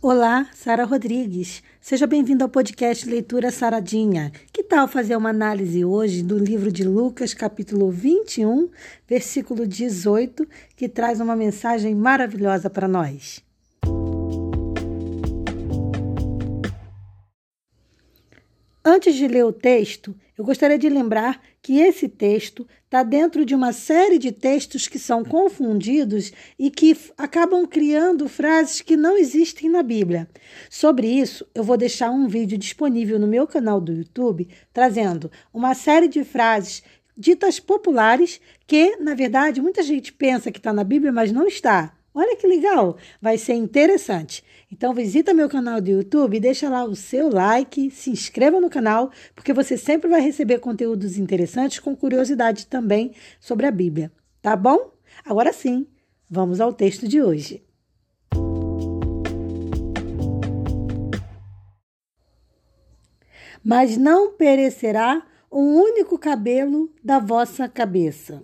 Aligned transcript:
Olá, 0.00 0.46
Sara 0.54 0.84
Rodrigues. 0.84 1.60
Seja 1.80 2.06
bem-vindo 2.06 2.44
ao 2.44 2.48
podcast 2.48 3.04
Leitura 3.04 3.50
Saradinha. 3.50 4.30
Que 4.52 4.62
tal 4.62 4.86
fazer 4.86 5.16
uma 5.16 5.30
análise 5.30 5.84
hoje 5.84 6.22
do 6.22 6.38
livro 6.38 6.70
de 6.70 6.84
Lucas, 6.84 7.34
capítulo 7.34 7.90
21, 7.90 8.70
versículo 9.08 9.66
18, 9.66 10.46
que 10.76 10.88
traz 10.88 11.18
uma 11.20 11.34
mensagem 11.34 11.96
maravilhosa 11.96 12.70
para 12.70 12.86
nós? 12.86 13.42
Antes 18.90 19.16
de 19.16 19.28
ler 19.28 19.44
o 19.44 19.52
texto, 19.52 20.16
eu 20.34 20.42
gostaria 20.42 20.78
de 20.78 20.88
lembrar 20.88 21.42
que 21.60 21.78
esse 21.78 22.08
texto 22.08 22.66
está 22.86 23.02
dentro 23.02 23.44
de 23.44 23.54
uma 23.54 23.70
série 23.70 24.16
de 24.16 24.32
textos 24.32 24.88
que 24.88 24.98
são 24.98 25.22
confundidos 25.22 26.32
e 26.58 26.70
que 26.70 26.96
acabam 27.18 27.66
criando 27.66 28.26
frases 28.30 28.80
que 28.80 28.96
não 28.96 29.18
existem 29.18 29.68
na 29.68 29.82
Bíblia. 29.82 30.26
Sobre 30.70 31.06
isso, 31.06 31.46
eu 31.54 31.62
vou 31.62 31.76
deixar 31.76 32.10
um 32.10 32.26
vídeo 32.28 32.56
disponível 32.56 33.18
no 33.18 33.26
meu 33.26 33.46
canal 33.46 33.78
do 33.78 33.92
YouTube 33.92 34.48
trazendo 34.72 35.30
uma 35.52 35.74
série 35.74 36.08
de 36.08 36.24
frases 36.24 36.82
ditas 37.14 37.60
populares 37.60 38.40
que, 38.66 38.96
na 38.96 39.14
verdade, 39.14 39.60
muita 39.60 39.82
gente 39.82 40.14
pensa 40.14 40.50
que 40.50 40.58
está 40.58 40.72
na 40.72 40.82
Bíblia, 40.82 41.12
mas 41.12 41.30
não 41.30 41.46
está. 41.46 41.97
Olha 42.20 42.34
que 42.34 42.48
legal, 42.48 42.96
vai 43.22 43.38
ser 43.38 43.54
interessante. 43.54 44.42
Então 44.72 44.92
visita 44.92 45.32
meu 45.32 45.48
canal 45.48 45.80
do 45.80 45.88
YouTube, 45.88 46.40
deixa 46.40 46.68
lá 46.68 46.82
o 46.82 46.96
seu 46.96 47.30
like, 47.30 47.92
se 47.92 48.10
inscreva 48.10 48.60
no 48.60 48.68
canal, 48.68 49.12
porque 49.36 49.52
você 49.52 49.76
sempre 49.76 50.10
vai 50.10 50.20
receber 50.20 50.58
conteúdos 50.58 51.16
interessantes 51.16 51.78
com 51.78 51.94
curiosidade 51.94 52.66
também 52.66 53.12
sobre 53.38 53.66
a 53.66 53.70
Bíblia, 53.70 54.10
tá 54.42 54.56
bom? 54.56 54.90
Agora 55.24 55.52
sim, 55.52 55.86
vamos 56.28 56.60
ao 56.60 56.72
texto 56.72 57.06
de 57.06 57.22
hoje. 57.22 57.62
Mas 63.62 63.96
não 63.96 64.32
perecerá 64.32 65.24
um 65.52 65.76
único 65.76 66.18
cabelo 66.18 66.92
da 67.00 67.20
vossa 67.20 67.68
cabeça. 67.68 68.42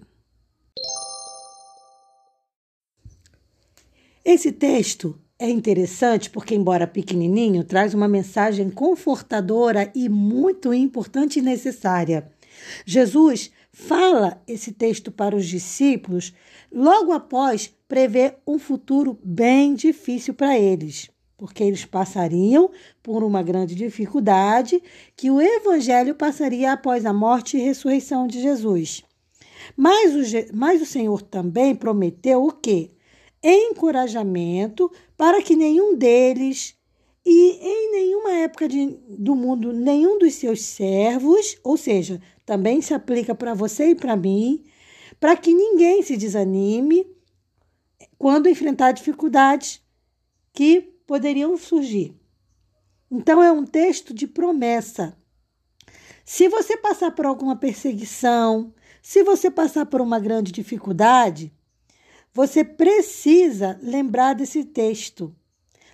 Esse 4.24 4.50
texto 4.50 5.20
é 5.38 5.50
interessante 5.50 6.30
porque, 6.30 6.54
embora 6.54 6.86
pequenininho, 6.86 7.62
traz 7.62 7.92
uma 7.92 8.08
mensagem 8.08 8.70
confortadora 8.70 9.92
e 9.94 10.08
muito 10.08 10.72
importante 10.72 11.40
e 11.40 11.42
necessária. 11.42 12.32
Jesus 12.86 13.50
fala 13.70 14.42
esse 14.48 14.72
texto 14.72 15.12
para 15.12 15.36
os 15.36 15.46
discípulos 15.46 16.32
logo 16.72 17.12
após 17.12 17.70
prever 17.86 18.38
um 18.46 18.58
futuro 18.58 19.18
bem 19.22 19.74
difícil 19.74 20.32
para 20.32 20.58
eles, 20.58 21.10
porque 21.36 21.62
eles 21.62 21.84
passariam 21.84 22.70
por 23.02 23.22
uma 23.22 23.42
grande 23.42 23.74
dificuldade 23.74 24.82
que 25.14 25.30
o 25.30 25.38
evangelho 25.38 26.14
passaria 26.14 26.72
após 26.72 27.04
a 27.04 27.12
morte 27.12 27.58
e 27.58 27.60
ressurreição 27.60 28.26
de 28.26 28.40
Jesus. 28.40 29.02
Mas 29.76 30.14
o, 30.14 30.56
mas 30.56 30.80
o 30.80 30.86
Senhor 30.86 31.20
também 31.20 31.74
prometeu 31.74 32.42
o 32.42 32.52
quê? 32.52 32.90
Encorajamento 33.44 34.90
para 35.16 35.42
que 35.42 35.54
nenhum 35.54 35.94
deles 35.94 36.74
e 37.24 37.58
em 37.60 37.92
nenhuma 37.92 38.32
época 38.32 38.66
de, 38.68 38.98
do 39.08 39.36
mundo, 39.36 39.72
nenhum 39.72 40.18
dos 40.18 40.34
seus 40.34 40.62
servos, 40.62 41.58
ou 41.62 41.76
seja, 41.76 42.20
também 42.44 42.80
se 42.80 42.92
aplica 42.92 43.34
para 43.34 43.54
você 43.54 43.90
e 43.90 43.94
para 43.94 44.16
mim, 44.16 44.64
para 45.20 45.36
que 45.36 45.54
ninguém 45.54 46.02
se 46.02 46.16
desanime 46.16 47.06
quando 48.18 48.48
enfrentar 48.48 48.92
dificuldades 48.92 49.82
que 50.52 50.80
poderiam 51.06 51.56
surgir. 51.56 52.14
Então, 53.10 53.42
é 53.42 53.52
um 53.52 53.64
texto 53.64 54.12
de 54.12 54.26
promessa. 54.26 55.16
Se 56.24 56.48
você 56.48 56.76
passar 56.76 57.10
por 57.12 57.26
alguma 57.26 57.56
perseguição, 57.56 58.72
se 59.02 59.22
você 59.22 59.50
passar 59.50 59.86
por 59.86 60.00
uma 60.00 60.18
grande 60.18 60.50
dificuldade, 60.50 61.52
você 62.34 62.64
precisa 62.64 63.78
lembrar 63.80 64.34
desse 64.34 64.64
texto. 64.64 65.32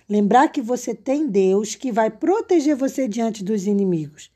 Lembrar 0.09 0.49
que 0.49 0.59
você 0.59 0.95
tem 0.95 1.27
Deus 1.27 1.75
que 1.75 1.91
vai 1.91 2.09
proteger 2.09 2.75
você 2.75 3.07
diante 3.07 3.43
dos 3.43 3.67
inimigos. 3.67 4.31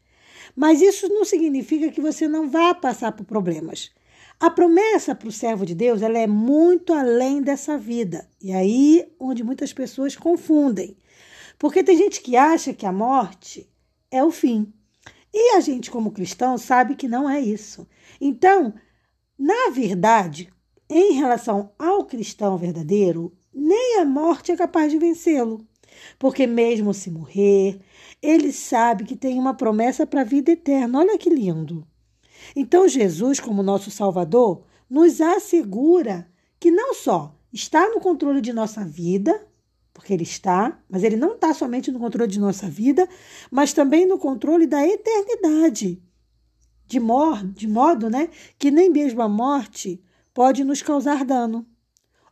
Mas 0.55 0.81
isso 0.81 1.09
não 1.09 1.25
significa 1.25 1.89
que 1.89 1.99
você 1.99 2.27
não 2.27 2.47
vá 2.47 2.75
passar 2.75 3.11
por 3.11 3.25
problemas. 3.25 3.91
A 4.39 4.51
promessa 4.51 5.15
para 5.15 5.27
o 5.27 5.31
servo 5.31 5.65
de 5.65 5.73
Deus 5.73 6.03
ela 6.03 6.19
é 6.19 6.27
muito 6.27 6.93
além 6.93 7.41
dessa 7.41 7.75
vida. 7.75 8.29
E 8.39 8.53
aí 8.53 9.11
onde 9.19 9.43
muitas 9.43 9.73
pessoas 9.73 10.15
confundem. 10.15 10.95
Porque 11.57 11.83
tem 11.83 11.97
gente 11.97 12.21
que 12.21 12.37
acha 12.37 12.71
que 12.71 12.85
a 12.85 12.91
morte 12.91 13.67
é 14.11 14.23
o 14.23 14.29
fim. 14.29 14.71
E 15.33 15.55
a 15.55 15.59
gente, 15.59 15.89
como 15.89 16.11
cristão, 16.11 16.57
sabe 16.57 16.95
que 16.95 17.07
não 17.07 17.27
é 17.27 17.41
isso. 17.41 17.87
Então, 18.21 18.75
na 19.37 19.71
verdade, 19.71 20.53
em 20.89 21.13
relação 21.13 21.71
ao 21.77 22.05
cristão 22.05 22.57
verdadeiro, 22.57 23.33
nem 23.53 23.99
a 23.99 24.05
morte 24.05 24.51
é 24.51 24.55
capaz 24.55 24.91
de 24.91 24.99
vencê-lo. 24.99 25.65
Porque, 26.19 26.45
mesmo 26.45 26.93
se 26.93 27.09
morrer, 27.09 27.79
ele 28.21 28.51
sabe 28.51 29.05
que 29.05 29.15
tem 29.15 29.39
uma 29.39 29.53
promessa 29.53 30.05
para 30.05 30.21
a 30.21 30.25
vida 30.25 30.51
eterna. 30.51 30.99
Olha 30.99 31.17
que 31.17 31.29
lindo. 31.29 31.87
Então, 32.55 32.87
Jesus, 32.87 33.39
como 33.39 33.63
nosso 33.63 33.89
Salvador, 33.89 34.63
nos 34.89 35.21
assegura 35.21 36.27
que 36.59 36.69
não 36.69 36.93
só 36.93 37.35
está 37.51 37.89
no 37.89 37.99
controle 37.99 38.41
de 38.41 38.51
nossa 38.51 38.83
vida, 38.83 39.47
porque 39.93 40.13
ele 40.13 40.23
está, 40.23 40.77
mas 40.89 41.03
ele 41.03 41.15
não 41.15 41.35
está 41.35 41.53
somente 41.53 41.91
no 41.91 41.99
controle 41.99 42.29
de 42.29 42.39
nossa 42.39 42.67
vida, 42.67 43.07
mas 43.49 43.71
também 43.71 44.05
no 44.05 44.19
controle 44.19 44.67
da 44.67 44.85
eternidade. 44.85 46.01
De, 46.85 46.99
mor 46.99 47.43
de 47.43 47.67
modo 47.67 48.09
né, 48.09 48.29
que 48.59 48.69
nem 48.69 48.89
mesmo 48.89 49.21
a 49.21 49.29
morte 49.29 50.03
pode 50.35 50.65
nos 50.65 50.81
causar 50.81 51.23
dano. 51.23 51.65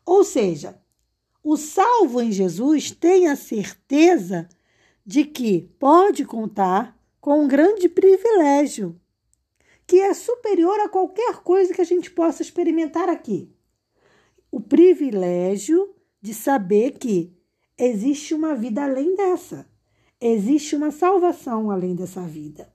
Ou 0.06 0.26
seja, 0.26 0.78
o 1.42 1.56
salvo 1.56 2.22
em 2.22 2.34
Jesus 2.34 2.92
tem 2.92 3.30
a 3.30 3.36
certeza 3.36 4.48
de 5.06 5.24
que 5.24 5.62
pode 5.80 6.26
contar 6.26 7.00
com 7.22 7.42
um 7.42 7.48
grande 7.48 7.88
privilégio, 7.88 9.00
que 9.88 10.02
é 10.02 10.14
superior 10.14 10.78
a 10.82 10.90
qualquer 10.90 11.38
coisa 11.44 11.74
que 11.74 11.80
a 11.80 11.86
gente 11.86 12.12
possa 12.12 12.42
experimentar 12.42 13.08
aqui. 13.08 13.50
O 14.52 14.60
privilégio 14.60 15.96
de 16.22 16.34
saber 16.34 16.98
que 16.98 17.34
existe 17.78 18.34
uma 18.34 18.54
vida 18.54 18.84
além 18.84 19.16
dessa, 19.16 19.66
existe 20.20 20.76
uma 20.76 20.92
salvação 20.92 21.72
além 21.72 21.96
dessa 21.96 22.22
vida, 22.22 22.72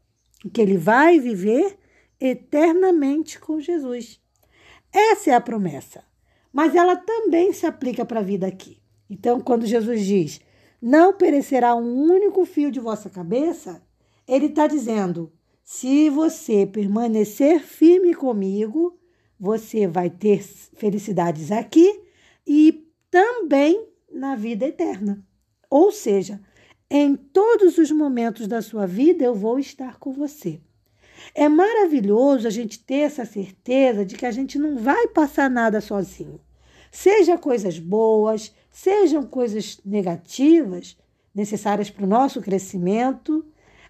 que 0.52 0.60
ele 0.60 0.78
vai 0.78 1.20
viver 1.20 1.78
eternamente 2.18 3.38
com 3.38 3.60
Jesus. 3.60 4.18
Essa 4.92 5.30
é 5.30 5.34
a 5.34 5.40
promessa. 5.40 6.02
Mas 6.52 6.74
ela 6.74 6.96
também 6.96 7.52
se 7.52 7.66
aplica 7.66 8.04
para 8.04 8.20
a 8.20 8.22
vida 8.22 8.46
aqui. 8.46 8.80
Então, 9.08 9.40
quando 9.40 9.66
Jesus 9.66 10.04
diz: 10.04 10.40
Não 10.80 11.12
perecerá 11.12 11.74
um 11.74 12.10
único 12.10 12.44
fio 12.44 12.70
de 12.70 12.80
vossa 12.80 13.08
cabeça, 13.08 13.82
ele 14.26 14.46
está 14.46 14.66
dizendo: 14.66 15.32
se 15.64 16.08
você 16.08 16.66
permanecer 16.66 17.60
firme 17.60 18.14
comigo, 18.14 18.98
você 19.38 19.86
vai 19.86 20.10
ter 20.10 20.42
felicidades 20.42 21.52
aqui 21.52 22.02
e 22.46 22.90
também 23.10 23.86
na 24.10 24.34
vida 24.34 24.66
eterna. 24.66 25.22
Ou 25.70 25.92
seja, 25.92 26.40
em 26.90 27.14
todos 27.14 27.76
os 27.76 27.90
momentos 27.90 28.48
da 28.48 28.62
sua 28.62 28.86
vida 28.86 29.24
eu 29.24 29.34
vou 29.34 29.58
estar 29.58 29.98
com 29.98 30.12
você. 30.12 30.60
É 31.34 31.48
maravilhoso 31.48 32.46
a 32.46 32.50
gente 32.50 32.78
ter 32.78 33.00
essa 33.00 33.24
certeza 33.24 34.04
de 34.04 34.16
que 34.16 34.26
a 34.26 34.30
gente 34.30 34.58
não 34.58 34.76
vai 34.76 35.08
passar 35.08 35.50
nada 35.50 35.80
sozinho. 35.80 36.40
Seja 36.90 37.36
coisas 37.36 37.78
boas, 37.78 38.54
sejam 38.70 39.24
coisas 39.24 39.80
negativas, 39.84 40.96
necessárias 41.34 41.90
para 41.90 42.04
o 42.04 42.08
nosso 42.08 42.40
crescimento, 42.40 43.44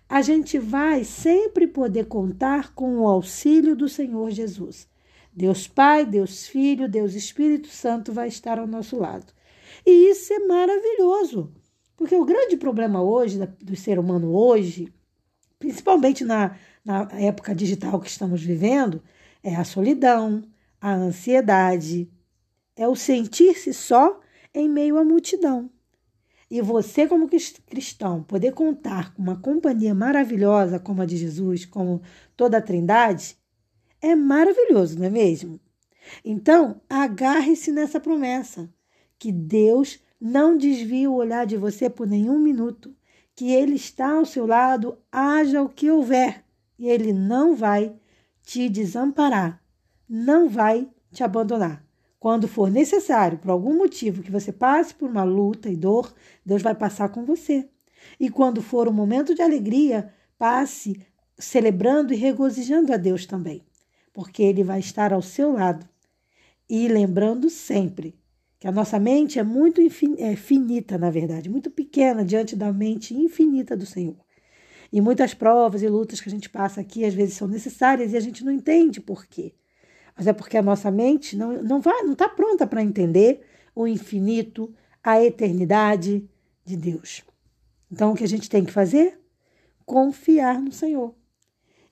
a 0.09 0.23
gente 0.23 0.59
vai 0.59 1.05
sempre 1.05 1.67
poder 1.67 2.07
contar 2.07 2.75
com 2.75 3.01
o 3.01 3.07
auxílio 3.07 3.77
do 3.77 3.89
Senhor 3.89 4.31
Jesus. 4.31 4.89
Deus 5.33 5.69
Pai, 5.69 6.05
Deus 6.05 6.47
Filho, 6.47 6.89
Deus 6.89 7.15
Espírito 7.15 7.69
Santo 7.69 8.13
vai 8.13 8.29
estar 8.29 8.59
ao 8.59 8.67
nosso 8.67 8.97
lado. 8.97 9.33
E 9.87 10.11
isso 10.11 10.33
é 10.33 10.41
maravilhoso, 10.41 11.53
porque 11.97 12.17
o 12.17 12.25
grande 12.25 12.57
problema 12.57 13.03
hoje 13.03 13.39
do 13.63 13.77
ser 13.77 13.99
humano 13.99 14.35
hoje, 14.35 14.93
principalmente 15.59 16.25
na, 16.25 16.57
na 16.85 17.09
época 17.13 17.55
digital 17.55 18.01
que 18.01 18.09
estamos 18.09 18.43
vivendo 18.43 19.03
é 19.43 19.55
a 19.55 19.65
solidão, 19.65 20.43
a 20.81 20.93
ansiedade, 20.95 22.11
é 22.77 22.87
o 22.87 22.95
sentir-se 22.95 23.73
só 23.75 24.21
em 24.55 24.69
meio 24.69 24.99
à 24.99 25.05
multidão. 25.05 25.71
E 26.51 26.63
você, 26.63 27.07
como 27.07 27.29
cristão, 27.67 28.23
poder 28.23 28.53
contar 28.53 29.13
com 29.13 29.21
uma 29.21 29.37
companhia 29.37 29.95
maravilhosa 29.95 30.79
como 30.79 31.03
a 31.03 31.07
de 31.07 31.17
Jesus, 31.17 31.67
como 31.67 32.01
toda 32.37 32.57
a 32.57 32.63
Trindade, 32.63 33.37
é 34.01 34.15
maravilhoso, 34.15 34.99
não 34.99 35.07
é 35.07 35.11
mesmo? 35.11 35.61
Então, 36.25 36.81
agarre-se 36.89 37.71
nessa 37.71 38.01
promessa 38.01 38.71
que 39.19 39.31
Deus 39.31 40.01
Não 40.21 40.57
desvie 40.57 41.07
o 41.07 41.15
olhar 41.15 41.47
de 41.47 41.57
você 41.57 41.89
por 41.89 42.05
nenhum 42.05 42.41
minuto, 42.41 42.93
que 43.37 43.53
Ele 43.53 43.77
está 43.77 44.15
ao 44.15 44.25
seu 44.25 44.47
lado, 44.47 44.99
haja 45.13 45.63
o 45.63 45.69
que 45.69 45.89
houver, 45.89 46.45
e 46.79 46.89
Ele 46.89 47.13
não 47.13 47.57
vai 47.57 47.95
te 48.43 48.69
desamparar, 48.69 49.63
não 50.09 50.49
vai 50.49 50.89
te 51.13 51.23
abandonar. 51.23 51.85
Quando 52.19 52.49
for 52.49 52.71
necessário, 52.71 53.39
por 53.39 53.51
algum 53.51 53.77
motivo 53.77 54.23
que 54.23 54.31
você 54.31 54.53
passe 54.53 54.95
por 54.95 55.09
uma 55.09 55.23
luta 55.23 55.69
e 55.69 55.77
dor, 55.77 56.13
Deus 56.45 56.63
vai 56.63 56.75
passar 56.75 57.11
com 57.11 57.25
você. 57.25 57.69
E 58.19 58.29
quando 58.29 58.63
for 58.63 58.89
um 58.89 58.93
momento 58.93 59.35
de 59.35 59.43
alegria, 59.43 60.13
passe 60.39 61.01
celebrando 61.39 62.13
e 62.13 62.17
regozijando 62.17 62.93
a 62.93 62.97
Deus 62.97 63.27
também, 63.27 63.65
porque 64.13 64.43
Ele 64.43 64.65
vai 64.65 64.81
estar 64.81 65.13
ao 65.13 65.23
seu 65.23 65.53
lado. 65.53 65.89
E 66.69 66.89
lembrando 66.89 67.49
sempre 67.49 68.19
que 68.59 68.67
a 68.67 68.73
nossa 68.73 68.99
mente 68.99 69.39
é 69.39 69.43
muito 69.45 69.81
é 70.19 70.37
finita, 70.37 70.99
na 70.99 71.11
verdade, 71.11 71.49
muito 71.49 71.71
pequena 71.71 72.25
diante 72.25 72.57
da 72.57 72.73
mente 72.73 73.15
infinita 73.15 73.77
do 73.77 73.87
Senhor. 73.87 74.17
E 74.93 75.01
muitas 75.01 75.35
provas 75.35 75.83
e 75.83 75.89
lutas 75.89 76.21
que 76.21 76.29
a 76.29 76.33
gente 76.33 76.49
passa 76.49 76.81
aqui 76.81 77.05
às 77.05 77.15
vezes 77.15 77.35
são 77.35 77.47
necessárias 77.47 78.13
e 78.13 78.17
a 78.17 78.21
gente 78.21 78.45
não 78.45 78.53
entende 78.53 79.01
por 79.01 79.27
quê. 79.27 79.55
Mas 80.17 80.27
é 80.27 80.33
porque 80.33 80.57
a 80.57 80.63
nossa 80.63 80.91
mente 80.91 81.37
não, 81.37 81.63
não 81.63 81.81
vai, 81.81 82.03
não 82.03 82.13
está 82.13 82.29
pronta 82.29 82.67
para 82.67 82.83
entender 82.83 83.43
o 83.75 83.87
infinito, 83.87 84.75
a 85.03 85.23
eternidade 85.23 86.29
de 86.65 86.77
Deus. 86.77 87.23
Então 87.91 88.13
o 88.13 88.17
que 88.17 88.25
a 88.25 88.29
gente 88.29 88.49
tem 88.49 88.65
que 88.65 88.73
fazer? 88.73 89.21
Confiar 89.85 90.61
no 90.61 90.73
Senhor. 90.73 91.15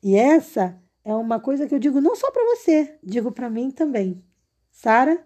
E 0.02 0.16
essa 0.16 0.80
é 1.04 1.14
uma 1.14 1.38
coisa 1.38 1.66
que 1.66 1.74
eu 1.74 1.78
digo 1.78 2.00
não 2.00 2.16
só 2.16 2.30
para 2.30 2.44
você, 2.56 2.98
digo 3.02 3.30
para 3.30 3.48
mim 3.48 3.70
também. 3.70 4.22
Sara, 4.70 5.24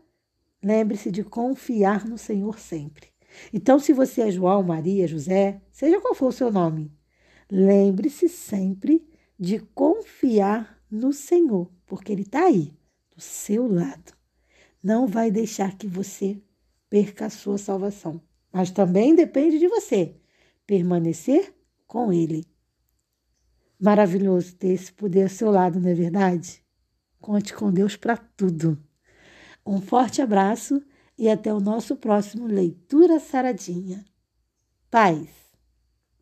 lembre-se 0.63 1.11
de 1.11 1.25
confiar 1.25 2.07
no 2.07 2.19
Senhor 2.19 2.59
sempre. 2.59 3.09
Então, 3.53 3.79
se 3.79 3.93
você 3.93 4.23
é 4.23 4.31
João, 4.31 4.63
Maria, 4.63 5.07
José, 5.07 5.61
seja 5.73 6.01
qual 6.01 6.15
for 6.15 6.29
o 6.29 6.33
seu 6.33 6.53
nome, 6.53 6.93
lembre-se 7.51 8.29
sempre 8.29 9.07
de 9.39 9.59
confiar 9.59 10.81
no 10.91 11.13
Senhor, 11.13 11.71
porque 11.87 12.13
Ele 12.13 12.23
está 12.23 12.45
aí 12.45 12.73
do 13.15 13.21
seu 13.21 13.67
lado. 13.67 14.13
Não 14.83 15.07
vai 15.07 15.31
deixar 15.31 15.77
que 15.77 15.87
você 15.87 16.41
perca 16.89 17.27
a 17.27 17.31
sua 17.31 17.59
salvação. 17.59 18.21
Mas 18.53 18.71
também 18.71 19.15
depende 19.15 19.59
de 19.59 19.69
você 19.69 20.17
permanecer 20.67 21.55
com 21.87 22.13
Ele. 22.13 22.45
Maravilhoso 23.79 24.55
ter 24.57 24.69
esse 24.69 24.93
poder 24.93 25.23
ao 25.23 25.29
seu 25.29 25.51
lado, 25.51 25.81
não 25.81 25.89
é 25.89 25.95
verdade? 25.95 26.63
Conte 27.21 27.55
com 27.55 27.73
Deus 27.73 27.97
para 27.97 28.17
tudo. 28.17 28.79
Um 29.65 29.81
forte 29.81 30.21
abraço 30.21 30.83
e 31.17 31.29
até 31.29 31.53
o 31.53 31.61
nosso 31.61 31.97
próximo 31.97 32.47
Leitura 32.47 33.21
Saradinha. 33.21 34.05
Paz. 34.91 35.50